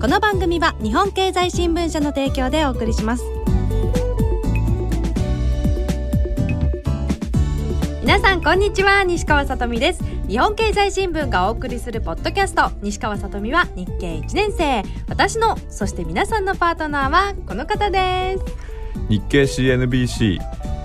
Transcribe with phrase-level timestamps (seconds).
[0.00, 3.24] この番組は日本経済新聞社の提供でお送りします。
[8.02, 10.04] 皆さんこんにちは西川さとみです。
[10.28, 14.84] 日本経済新聞がお送りするポッドキャスト西川さとみは日経1年生。
[15.08, 18.44] 私のそして皆さんのパートナーはこの方です。
[19.08, 20.38] 日経 CNBC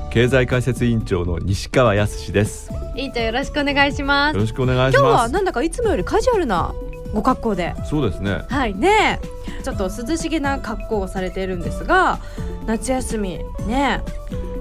[0.10, 2.72] 経済解説委員長の西川康です。
[2.72, 4.38] よ委員長よろしくお願いします。
[4.40, 6.74] ろしくお願いし今日ますはなんだかいつもよりカジュアルな
[7.14, 7.76] ご格好で。
[7.86, 8.42] そうですね。
[8.50, 9.20] はいね
[9.64, 12.20] ちょっと涼しげな格好をされているんですが
[12.66, 14.02] 夏休みね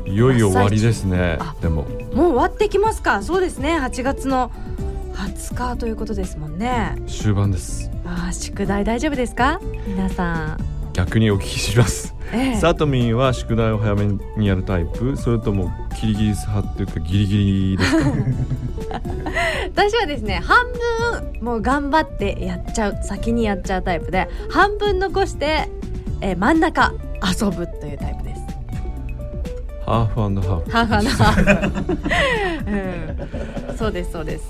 [0.07, 1.39] いよいよ終わりですね。
[1.41, 1.83] あでも。
[2.15, 3.23] もう終わってきますか。
[3.23, 3.79] そうですね。
[3.79, 4.53] 8月の
[5.15, 6.97] 20日ということですもんね。
[7.07, 7.91] 終盤です。
[8.05, 9.61] あー宿題大丈夫ですか？
[9.87, 10.59] 皆さん、
[10.93, 12.57] 逆にお聞きしますええ。
[12.57, 15.17] サトミンは宿題を早めにやるタイプ。
[15.17, 17.37] それともキリギリス派っていうかギリギ
[17.73, 18.11] リですか？
[19.75, 20.67] 私はですね半
[21.31, 25.69] 分もう頑張ってやっちゃう先にやっちゃうタイプで半分残して、
[26.21, 28.43] えー真ん中遊ぶというタイプです。
[29.87, 30.71] ハーフハーフ。
[30.71, 34.45] ハーフハーフ、うん、そうですそうです。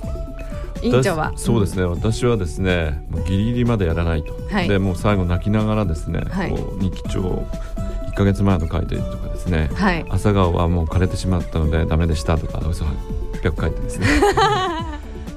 [0.82, 1.32] 委員長は？
[1.36, 4.68] 私そうですね、私はですねもうギリギリまでやらないと、はい。
[4.68, 6.50] でもう最後泣きながらですね、はい。
[6.50, 7.44] こう日記帳
[8.12, 10.04] 1ヶ月前の書いてとかですねはい。
[10.10, 14.06] 朝顔はもう枯れてしまったのでダメでしたとか嘘800書いてですね。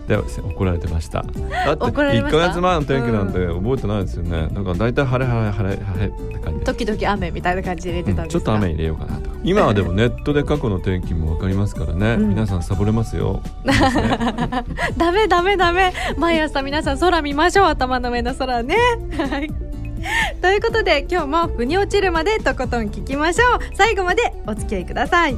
[0.08, 1.24] で怒られてました。
[1.24, 1.40] だって
[1.84, 2.40] 1怒られました？
[2.40, 6.60] ヶ月前の天気なんて覚えてないですよね、だから大体晴れ晴れ晴れ晴れって感じ。
[6.60, 9.32] で時々雨みたいな感じで入れてたんですか、ちょっと雨入れようかなと。
[9.44, 12.30] 今はでもネットで過去の天気もわかりますからね、うん。
[12.30, 13.74] 皆さんサボれますよ、ね
[14.96, 15.92] ダメダメダメ。
[16.18, 17.66] 毎朝皆さん空見ましょう。
[17.66, 18.76] 頭の上の空ね。
[19.18, 19.65] はい
[20.42, 23.60] ということで今日も腑に落ちるまでとことん聞きましょう。
[23.76, 25.38] 最後までお付き合いください。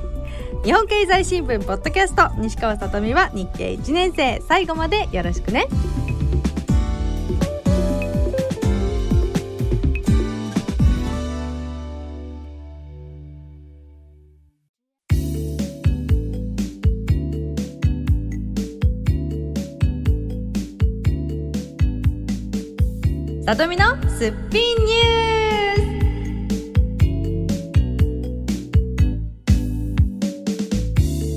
[0.64, 4.42] 日本経済新聞ポッドキャスト西川さとみは日経1年生。
[4.48, 5.68] 最後までよろしくね。
[23.48, 25.78] さとみのすっぴんニュ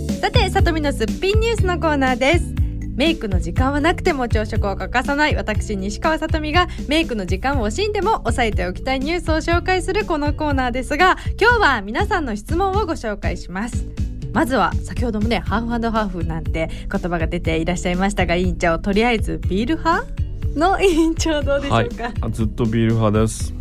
[0.09, 2.53] ースさてさとみのすっぴんニュースのコーナーです。
[2.97, 5.37] メイクの時間はなくても朝食を欠かさない。
[5.37, 13.87] 私西川さとみがメイクの時間を惜しんでも押さえておきたいニュースを紹介するこのコーナーですが今日は皆さんの質問をご紹介します。
[14.32, 20.19] まずは先ほどもねハーフハーフなんて言葉が出ていらっしゃいましたが委員長とりあえずビール派？
[20.54, 23.54] の委員長どうでしょはいうか、あずっとビール派です。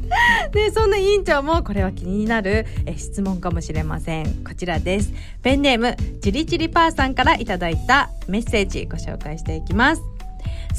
[0.51, 4.44] で そんな委員長もこれは気になるえ質問かもしれません。
[4.44, 5.13] こちらです。
[5.44, 10.01] ペンネームチリチリパーさんからいただいたメッセージご紹介していきます。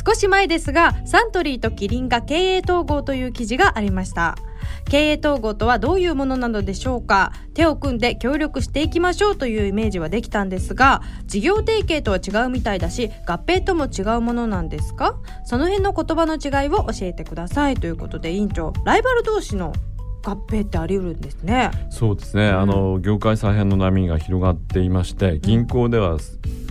[0.05, 4.37] 少し前ですがサントリーとキリンが経営統合という記事がありました
[4.89, 7.33] 経営統合とはどういうものなのでしょうか？
[7.55, 15.17] 手を組んで協力していきましょうというイメージはできたんですが事業提携とは違うみたいだし合併とも違うものなんですか？
[15.45, 19.73] その辺の言葉の違いを教えてくださいということで委員長ライバル同士の
[20.23, 21.71] 合併ってあり得るんですね。
[21.91, 26.19] そうですね、あの業界再編の波が広がっていまして銀行では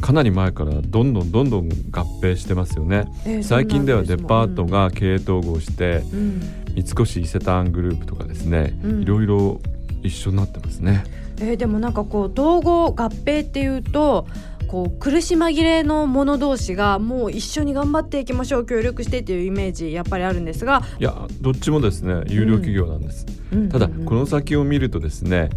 [0.01, 6.41] かなり前からどんどんどんどん合併してますよね、えー最近ではデパートが経営統合して、うん。
[6.75, 9.01] 三越伊勢丹グループとかですね、うん。
[9.01, 9.59] いろいろ
[10.03, 11.03] 一緒になってますね。
[11.41, 14.27] えーでもなんかこう統合合併っていうと
[14.67, 23.69] こう苦し紛れの者同士がもう一緒に頑張っていきましょう協力してっていうイメージやっぱりあるんですが、いやどっちもですね有料企業なんです、うん。
[23.69, 25.49] ただうんうんこの先を見るとですね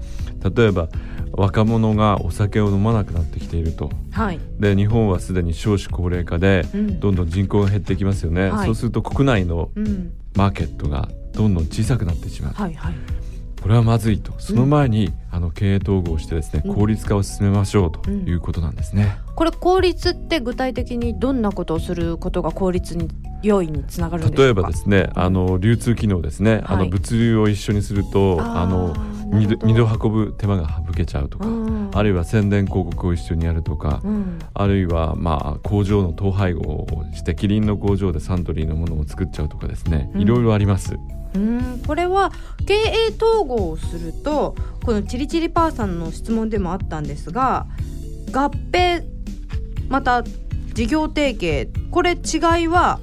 [0.56, 0.88] 例えば
[1.32, 3.90] 若者がお酒を飲まなくなってきていると。
[4.12, 7.00] はい、で日本はすでに少子高齢化でうん。
[7.00, 8.66] どんどん人口が減ってきますよね、はい。
[8.66, 12.94] そうすると国内のうん、マーケットがどんどん小さくなってしまう、はいはい
[13.62, 14.32] これはまずいと。
[14.38, 16.74] その前に、あの経営統合してですねうん。
[16.74, 23.08] 効率化を進めましょうということなんですね、これ効率って具体的にどんなことをすることが効率に
[23.42, 26.84] 良いにつながる例えばですねあの流通機能ですね、あはい。
[26.84, 31.46] の物流を一緒にするとあのー二度二度運ぶ手間が省けちゃうとか、
[31.94, 34.38] あるいは宣伝広告を一緒にやるとか、うん。
[34.52, 40.20] あるいはまあ工場の統廃合をしてキリンの工場でサントリーのものを作っちゃうとかですね、うん。
[40.20, 40.98] いろいろあります。
[41.34, 42.30] うんこれは
[42.66, 47.66] 経営統合をするとこのチリチリパーさんの質問でもあったんですが
[48.32, 49.02] 合併
[49.88, 50.22] また
[50.74, 52.14] 事業提携これ違
[52.64, 53.00] いは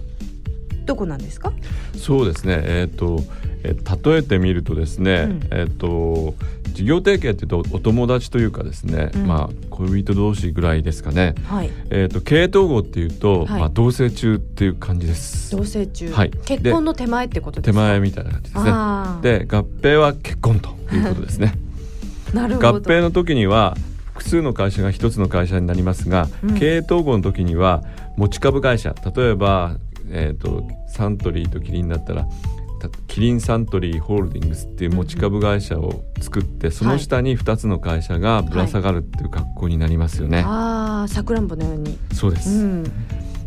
[0.85, 1.53] どこなんですか？
[1.95, 2.61] そうですね。
[2.63, 3.21] えっ、と、
[3.63, 5.47] え例えてみるとですね、うん。
[5.51, 6.35] えっ、と
[6.73, 9.27] 事業提携っていうとお友達というかですね、うん。
[9.27, 11.35] まあ恋人同士ぐらいですかね。
[11.45, 11.71] はい。
[11.89, 13.59] えっ、と経営統合っていうと、はい。
[13.59, 15.51] まあ同棲中っていう感じです。
[15.51, 16.31] 同棲中、はい。
[16.45, 17.81] 結婚の手前ってことで手すか？
[17.81, 19.45] 前みたいな感じですね。
[19.45, 21.53] で合併は結婚ということですね。
[22.33, 22.69] なるほど。
[22.75, 23.75] 合併の時には
[24.13, 26.55] 複数の会社が一つの会社になりますが、うん。
[26.55, 27.83] 経営統合の時には
[28.17, 28.95] 持ち株会社。
[29.15, 29.75] 例えば、
[30.11, 32.29] えー、とサントリーとキリンだったらた
[33.07, 40.43] キリンサントリーホールディングスっていう持ち株会社を作って、その下に2つの会社がぶら下がるっていう格好になりますよね。
[40.45, 41.97] ああさくらんぼのように。
[42.13, 42.91] そうです、うん。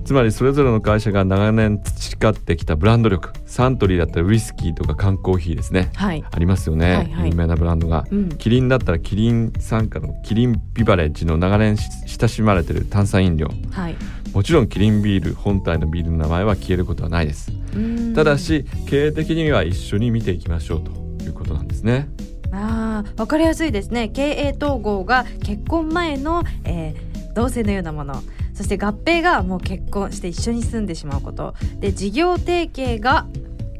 [0.04, 5.90] つまりそれぞれの会社が長年培ってきたブランド力サントリーだったらウイスキーとか缶コーヒーですね。
[5.94, 6.24] はい。
[6.28, 7.30] ありますよね、はいはい。
[7.30, 8.04] 有名なブランドが。
[8.10, 8.28] うん。
[8.30, 13.48] キリンだったらキリン傘下のキリンビバレッジの長年し親しまれてる炭酸飲料。
[13.70, 13.96] はい
[14.32, 17.52] もちろんキリンビール本体のビールの名前は消えることはないです。
[17.74, 18.14] うん。
[18.14, 20.90] ただし経営的には一緒に見ていきましょうと
[21.24, 22.08] いうことなんですね。
[22.50, 24.08] あーわかりやすいですね。
[24.08, 28.22] 経営統合が結婚前の、えー同性のようなもの。
[28.52, 31.54] そして合併がもう結婚して一緒に住んでしまうこと。
[31.80, 33.26] で事業提携が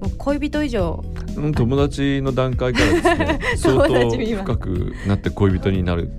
[0.01, 1.05] もう恋人以上。
[1.37, 4.11] うん友達の段階からですね 友相当
[4.45, 6.11] 深くなって恋人になる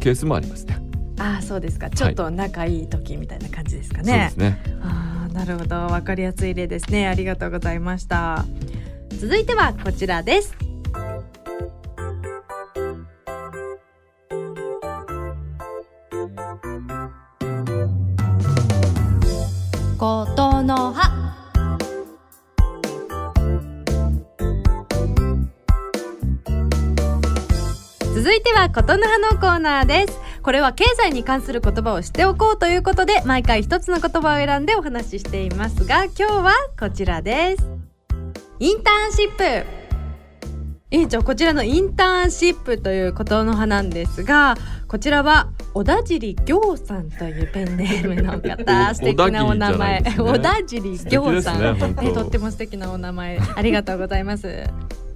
[0.00, 0.76] ケースもありますね
[1.22, 1.88] ああそうですか。
[1.88, 4.60] ちょっと仲いい時みたいな感じですかそうでねす、ね。
[4.82, 5.76] ああなるほど。
[5.76, 7.06] わかりやすい例ですね。
[7.06, 8.44] ありがとうございました。
[9.20, 10.52] 続いてはこちらです。
[19.96, 21.22] ことの葉
[28.12, 37.70] 続いてはことの葉のコーナーですこれは経済に関する言葉を知っておこうということで毎回一つの言葉を選んでお話ししていますが今日はこちらです。
[38.58, 39.66] インターンシップ。
[40.90, 44.56] 委員長こちらのインターンシップということの葉なんですが
[44.88, 48.94] こちらは小田尻行さんというペンネームの方。
[48.94, 50.02] 素敵なお名前。
[50.02, 53.38] 小田尻行さん、ねとっても素敵なお名前。
[53.38, 54.64] ありがとうございます。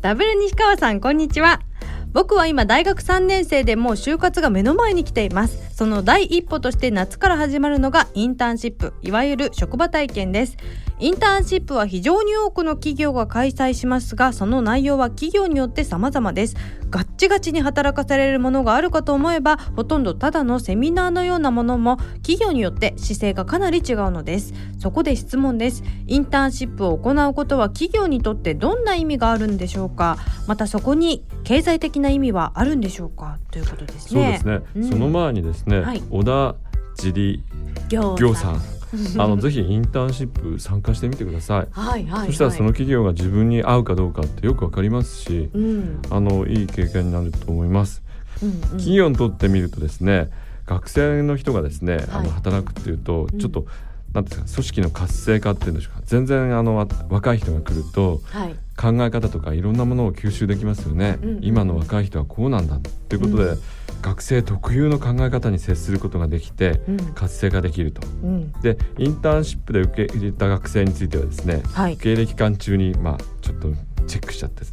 [0.00, 1.66] ダブル西川さんこんにちは
[2.12, 5.75] 僕は今大学3年生でもう就活が目の前に来ています。
[5.75, 10.56] その第一歩として夏から始まるのがインターンシップいわゆる職場体験です。
[10.99, 16.56] インターンシップは非常に多くの企業が開催しますがその内容は企業によって様々です。
[16.91, 24.55] がチガチに働かされるものがあるかと思えばほとんどただのセミナーのようなものも企業によって姿勢がかなり違うのです。
[24.79, 25.83] そこで質問です。
[26.07, 30.19] インターンシップを行うことは企業にとってどんな意味があるんでしょうか？
[30.47, 33.39] またそこに経済的な意味はあるんでしょうか？
[33.51, 34.41] ということですね。
[34.43, 34.91] そうですね、うん。
[34.91, 36.03] その前にですね、はい。
[36.11, 36.55] 小田
[36.97, 37.43] 尻
[37.89, 38.61] 行行さん
[39.19, 41.69] あのぜひインターンシップ参加してみてください。
[41.71, 46.01] はいはい、はい、そしたらその企業が自分に合うかどうかってよくわかりますし、うん。
[46.11, 48.03] あのいい経験になると思います。
[48.43, 48.61] うんうん。
[48.61, 50.31] 企業にとってみるとですね、
[50.67, 52.27] 学生の人がですね、あはい。
[52.27, 53.38] の働くっていうとうん。
[53.38, 53.67] ちょっと、
[54.12, 56.03] なんていうんですか組織の活性化っていうんでしょうか。
[56.07, 58.55] 全然あのわ若い人が来るとはい。
[58.76, 61.19] 考え方とかいろんなものを吸収できますよね。
[61.23, 61.38] うんうん。
[61.43, 63.59] 今の若い人はこうなんだっていうことで、うん
[64.03, 66.97] 学生特有の考え方に接することができてうん。
[67.15, 68.07] 活性化できると。
[68.23, 68.53] うん。
[68.62, 71.97] でインターンシップで受け入れた学生についてはですね、はい。
[71.97, 73.69] 経歴期間中にまあちょっと
[74.07, 74.65] チェックしちゃって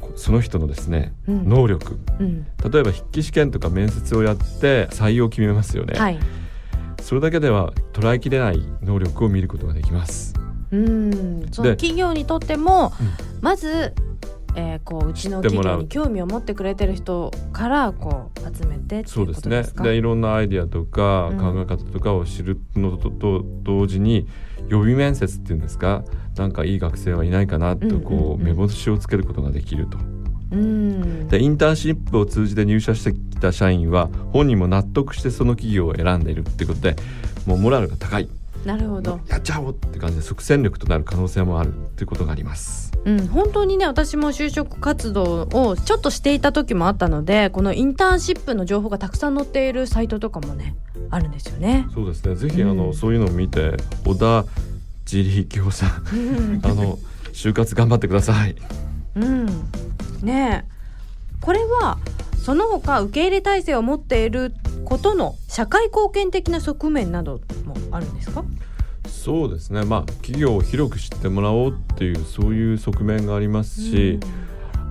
[0.00, 1.48] こその人のですね、うん。
[1.48, 1.98] 能力。
[2.20, 2.46] うん。
[2.70, 6.18] 例えば筆記試験とか面接をやって採用を決めますよね、はい。
[7.00, 10.34] それだけでは捉えきれない能力を見ることができます。
[10.70, 11.46] うん。
[11.52, 13.08] そので企業にとっても、うん。
[13.40, 13.94] まず、
[14.56, 21.38] えー、こううちの企業に興味を持ってくれてる人からこう集めてっていううそですねことですかでいろんなアイデアとかうん。
[21.38, 24.28] 考え方とかを知るのとと同時に
[24.68, 26.04] 予備面接っていうんですか？
[26.36, 29.98] なんかいい学生はいないかなとこううん目星をつけることができると。
[30.52, 31.28] うん。
[31.28, 36.96] でインターンシップを通じて入社してきた社員は本人も納得してその企業を選んでいるってことで
[37.46, 38.28] もうモラルが高い。
[38.64, 42.93] なるほど、やっちゃおうって感じで即戦力となる可能性もあるっていうことがあります。
[43.04, 50.74] うん、本当にね私も就職活動をちょっとしていた時もあったのでこのインターンシップの情報がたくさん載っているサイトとかもね
[51.10, 51.86] あるんですよね。
[51.94, 52.34] そうですね。
[52.34, 52.94] ぜひあの、うん。
[52.94, 54.46] そういうのを見て小田
[55.06, 55.90] 尻京さん。
[56.64, 56.98] あの
[57.32, 58.56] 就活頑張ってください。
[59.16, 59.46] うん、
[60.22, 60.74] ねえ。
[61.40, 61.98] これは
[62.38, 68.44] その他受け入れ体制を持っていることの社会貢献的な側面などもあるんですか？
[69.24, 69.86] そうですね。
[69.86, 74.20] まあ企業を広く知ってもらおうっていうそういう側面がありますし、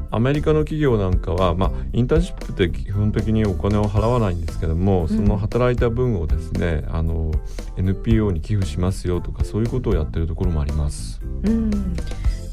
[0.10, 7.32] アメリカの企業なんかは、まあ、インターンシップって基本的にお金を払わないんですけども、その働いた分をですねあの
[7.78, 11.22] NPO に寄付しますよとかそういうことをやってるところもあります。
[11.44, 11.96] うん。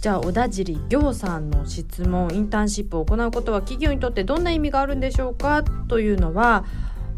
[0.03, 5.63] じゃあ小田尻行さんの質問インターンシップを行うことは企業にとってどんな意味があるんでしょうか？
[5.89, 6.65] というのは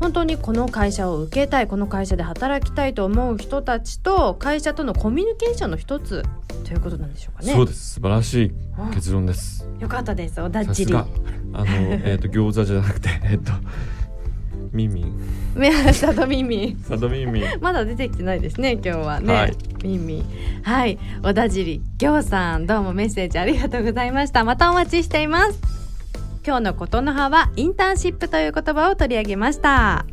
[0.01, 6.25] 本当にこの会社を受けたいこの会社で働きたいと思う人たちと会社とのコミュニケーションの一つ
[6.65, 7.53] ということなんでしょうかね。
[7.53, 7.95] そうです。
[7.95, 8.53] 素晴らしい
[8.95, 9.67] 結論です。
[9.79, 10.41] よかったです。
[10.41, 10.75] 小田尻。
[10.75, 11.07] さすが。
[11.55, 11.67] あの
[12.05, 13.53] えっ、と餃子じゃなくてえっ、と
[14.73, 15.13] ミンミン。
[15.55, 17.41] 目さと耳サドミンミ。
[17.41, 19.57] ンまだ出てきてないですね今日はね、はい。
[19.85, 20.25] 耳
[20.63, 20.99] はい。
[21.23, 24.45] 小田尻行さんどうもメッセージありがとうございました。
[24.45, 25.72] またお待ちしています
[26.45, 30.05] 今日のことの葉はインターンシップという言葉を取り上げました。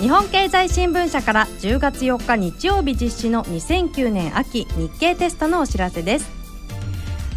[0.00, 6.33] 日本経済新聞社から10月4日日曜日実施の2009年秋日経テストのお知らせです。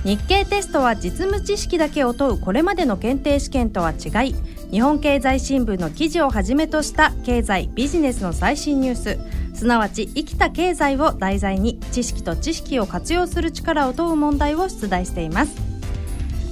[0.08, 4.36] 日経テストは実務知識だけを問うこれまでの検定試験とは違い
[4.72, 9.20] 日本経済新聞の記事をはじめとした経済ビジネスの最新ニュース。
[9.54, 15.67] すなわち生きた経済を題材に知識と知識を活用する力を問う問題を出題しています。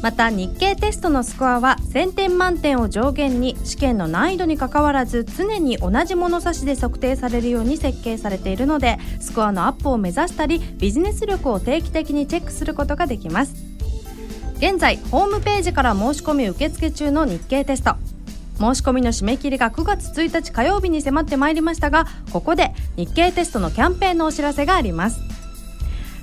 [0.02, 13.56] また日経テストのスコアは1000点満点を上限に試験の難易度にかかわらず常に同じ物差しで測定されるように設計されているのでスコアのアップを目指したりビジネス力を定期的にチェックすることができます。
[14.58, 17.96] 現在ホームページから申し込み受付中の日経テスト。
[18.58, 25.35] 申し込みの締め切りが9月1日火曜日に迫ってまいりましたがここで日経テストのキャンペーンのお知らせがあります。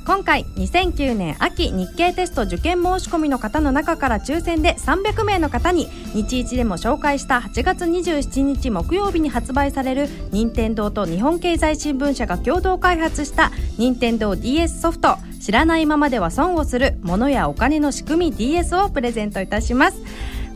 [0.04, 15.16] 今回2009年秋日経テスト受験申し込みの方の中から抽選で300名の方に日一でも紹介した8月27日木曜日に発売される任天堂と日本経済新聞社が共同開発した任天堂 d s ソフト。
[15.40, 20.00] 知らないままでは損をする物やお金の仕組み DS をプレゼントいたします。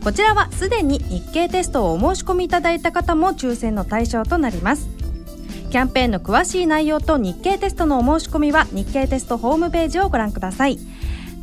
[0.01, 4.96] こちらはすでに日経テストをお申し込みいただいた方も抽選の対象となります。
[5.69, 10.79] キャンペーンの詳しい内容と日経テストのお申し込みは日経テストホームページをご覧ください。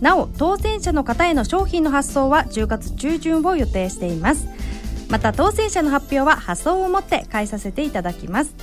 [0.00, 4.48] なお当選者の方への商品の発送は10月中旬を予定しています。
[5.10, 8.54] また当選者の発表は発送をもって返させていただきます。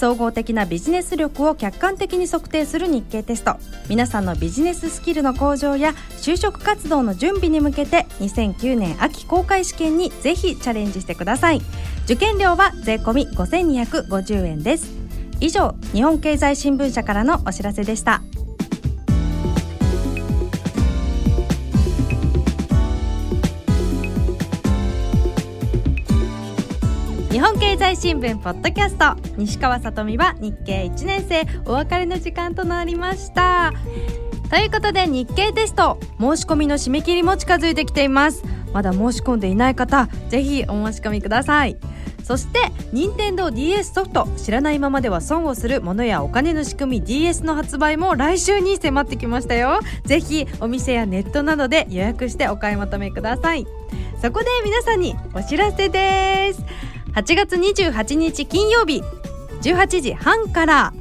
[0.00, 3.56] 総合的なビジネス力を客観的に測定する日経テスト。
[3.90, 11.60] 皆さんのビジネススキルの向上や就職活動の準備に向けて2009年秋公開試験にぜひチャレンジしてください。
[12.04, 14.90] 受験料は税込5250円です。
[15.38, 18.22] 以上日本経済新聞社からのお知らせでした。
[28.00, 29.14] 新聞ポッドキャスト。
[29.36, 31.46] 西川さとみは日経1年生。
[31.66, 33.74] お別れの時間となりました。
[34.48, 35.98] ということで日経テスト。
[36.18, 38.42] 申し込みの締め切りも近づいてきています。
[38.72, 41.76] まだ申し込んでいない方ぜひお申し込みください。
[42.24, 44.26] そして任天堂 d s ソフト。
[44.38, 49.78] 知らないままでは損をするものやお金の仕組み DS の発売も来週に迫ってきましたよ。
[50.06, 53.66] ぜひお店やネットなどで予約してお買い求めください。
[54.22, 56.89] そこで皆さんにお知らせです。
[57.14, 59.02] 8月28日金曜日。
[59.62, 60.92] 18時半から。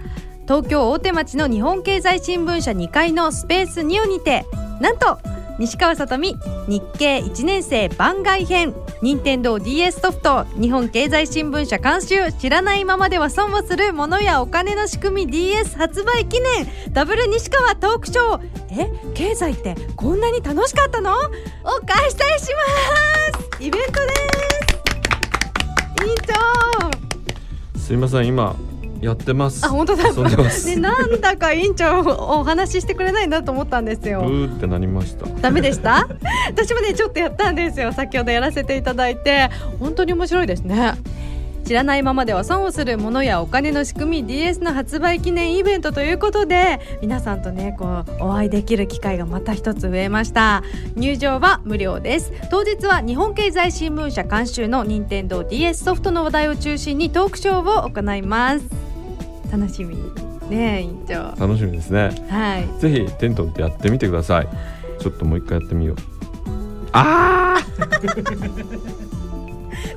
[0.44, 4.46] 東京大手町の日本経済新聞社2階のスペースニオにて。
[4.82, 5.20] なんと
[5.60, 6.38] 西川さとみ
[6.68, 8.74] 日経1年生番外編。
[9.02, 15.32] 任天堂 d s ソフト日本経済新聞社監修知らないままでは損をするものやお金の仕組み。
[15.32, 16.68] DS 発売記念。
[16.92, 18.42] ダブル西川トークショー。
[18.72, 21.12] え経済ってこんなに楽しかったの？
[21.12, 21.16] を
[21.86, 22.54] 開催し
[23.52, 23.64] ます。
[23.64, 24.49] イベントです。
[26.08, 28.56] 長すいません今
[29.02, 29.66] やってます。
[29.66, 30.12] あ本当だ。
[30.12, 35.26] ね、なんだか委員長お話ししてくれないなと思ったんですブよーってなりました。
[35.42, 36.06] ダメでした？
[36.52, 37.94] 私もねちょっとやったんですよ。
[37.94, 39.50] 先ほどやらせていただいて。
[39.80, 40.96] 本当に面白いですね
[41.70, 50.64] 知らないままでは損をするものやお金の仕組み DS の発売記念イベントということで皆さんとねこうお会いできる機会がまた一つ増えました。
[50.96, 52.34] 入場は無料です。
[52.50, 58.66] 当日は日本経済新聞社監修の任天堂 DS ソフトの話題を中心にトークショーを行います。
[59.52, 59.96] 楽しみ。
[59.96, 61.40] にねえ院長。
[61.40, 62.10] 楽しみですね。
[62.30, 62.82] はい。
[62.82, 64.48] ぜひテントってやってみてください。
[65.00, 65.98] ちょっともう一回やってみよう。
[66.94, 67.60] あ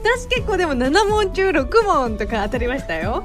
[0.04, 3.25] 私結構でも7問中6問とか当たりましたよ。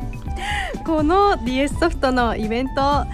[0.86, 3.05] この DS ソフトのイベント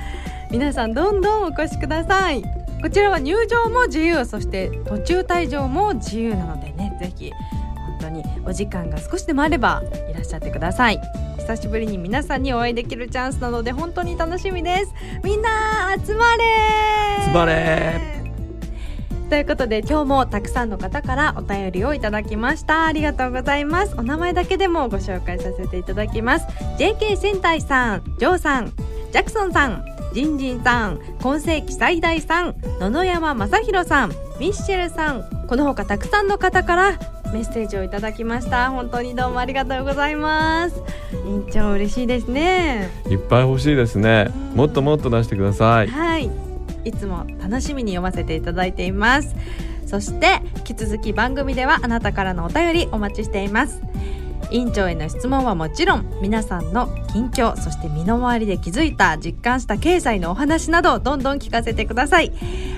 [0.52, 2.44] 皆さんどんどんお越しください。
[2.82, 11.00] こちらは入場も自由そして途中退場も自由なのでねぜひ本当にお時間が少しでもあればいらっしゃってください。
[11.40, 14.94] 久しぶりに皆さんにお会いできるチャンスなので本当に楽しみです。
[15.24, 16.44] みんな集まれ
[17.26, 18.23] 集まれ
[19.30, 22.86] ということで今日もたくさんの方からお便りをいただきました。
[22.86, 23.96] ありがとうございます。
[23.98, 26.46] お名前だけでもご紹介させていただきます。
[26.78, 37.00] JK 戦隊さんジョーさんジャクソンさんジンジンさん今世紀最大さん野々山正弘さんミッシェルさんこの他たくさんの方から
[37.34, 38.70] メッセージをいただきました。
[38.70, 40.76] 本当にどうもありがとうございます。
[41.26, 42.92] 院長嬉しいですね。
[43.10, 44.32] いっぱい欲しいですね。
[44.36, 45.88] うんもっともっと出してください。
[45.88, 46.30] はい、
[46.86, 49.36] いつも楽しみに読ませていただいています。
[49.86, 53.82] そして引き続き番組ではあなたからのお便りお待ちしています。
[54.52, 62.32] 院長への質問はもちろん皆さんの近況そして身の回りで気づいた実感した経済のお話などどんどん聞かせてください。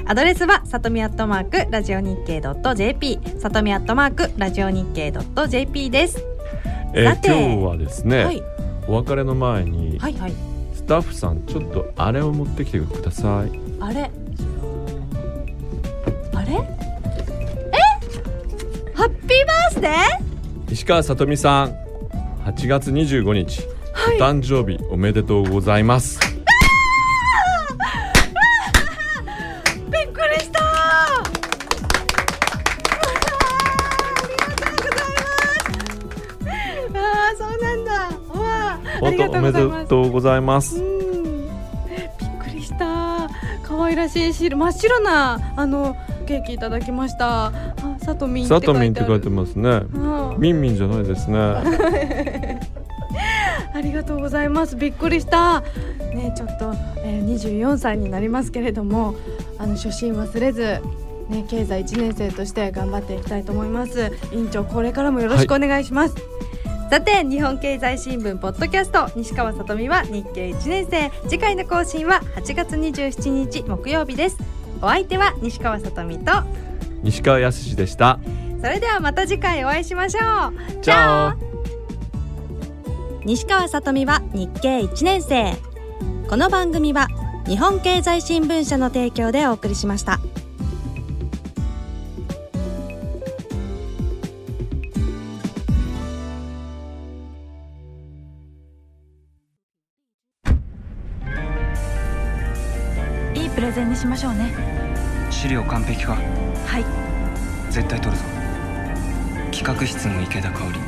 [0.05, 2.41] アドレスはさとみアットマークラジオ日経
[2.75, 5.11] .jp さとみアットマークラジオ日経
[5.47, 6.23] .jp です、
[6.93, 8.43] えーさて今日はですね、はい。
[8.87, 10.33] お別れの前にはいはい。
[10.73, 14.09] スタッフさんちょっとあれを持ってきてくださいあれ？
[16.33, 16.53] あれ？
[16.53, 16.57] え？
[18.95, 21.75] ハッピーバースデー石川さとみさん
[22.45, 23.61] 8月25日、
[23.93, 24.17] はい。
[24.17, 26.19] お誕生日おめでとうございます。
[29.91, 30.61] びっくりした！
[30.61, 31.21] あ
[34.31, 35.61] りがとうござい
[36.01, 36.41] ま
[36.89, 36.97] す。
[36.97, 37.93] あーそうなんだ。
[37.93, 39.83] わあありがとう本当おめございます。
[39.83, 40.84] でとうございます
[43.95, 45.95] 可愛らしい白真っ白なあの
[46.27, 47.45] ケーキいただきました。
[47.45, 47.53] あ
[47.99, 49.69] さとみんって書さとみんって書いてますね。
[49.69, 50.37] うん。
[50.37, 51.37] みんみんじゃないですね。
[53.73, 54.75] ありがとうございます。
[54.75, 55.61] びっくりした。
[56.13, 59.15] ねちょっと、えー、24歳になりますけれども
[59.57, 60.79] あの初心忘れず
[61.29, 64.11] ね経済1年生として頑張っていきたいと思います。
[64.33, 66.15] 委員長これからもよろしくお願いします、
[66.89, 71.11] さて日本経済新聞ポッドキャスト西川さとみは日経1年生。
[71.27, 74.37] 次回の更新は8月27日木曜日です。
[74.81, 76.31] お相手は西川さとみと
[77.01, 78.19] 西川康でした。
[78.61, 80.81] それではまた次回お会いしましょう。
[80.81, 81.37] じゃあ。
[83.25, 85.55] 西川さとみは日経1年生。
[86.29, 87.07] この番組は
[87.47, 90.19] 日本経済新聞社の提供でお送りしました
[104.05, 104.53] しましょうね。
[105.31, 106.13] 資料完璧か？
[106.13, 106.19] は
[106.79, 106.85] い。
[107.71, 108.23] 絶対取るぞ。
[109.51, 110.79] 企画室の池田香織。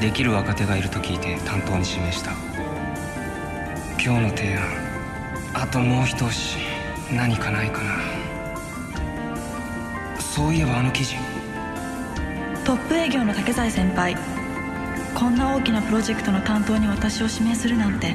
[0.00, 2.30] できる若手がいると聞いて担当に指名した。
[4.02, 4.62] 今日の提案。
[5.54, 6.58] あともう一押し。
[7.12, 7.94] 何かないかな。
[10.20, 11.16] そういえばあの記事。
[12.64, 14.16] トップ営業の竹財先輩。
[15.14, 18.14] こんな大きなプロジェクトの担当に私を指名するなんて。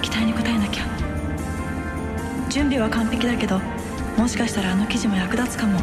[0.00, 0.84] 期待に応えなきゃ
[2.48, 3.60] 準備は完璧だけど
[4.16, 5.78] もしかしたらあの記事も役立つかも。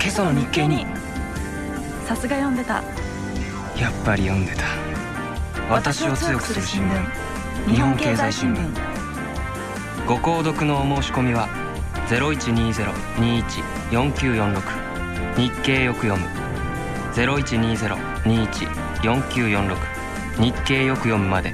[0.00, 0.86] 今朝の日経に。
[2.06, 2.84] さすが読んでた。
[3.78, 4.62] やっぱり読んでた。
[5.68, 7.26] 私を強くする新聞。
[7.68, 8.70] 日本経済新聞。
[10.06, 11.48] ご購読のお申し込みは
[12.08, 14.62] 0120-21-4946
[15.36, 16.28] 日経よく読む。
[17.14, 19.76] 0120-21-4946
[20.40, 21.52] 日経よく読むまで